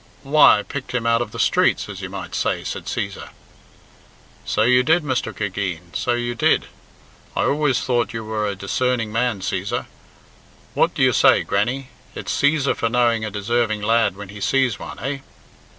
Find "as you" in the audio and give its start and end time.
1.87-2.09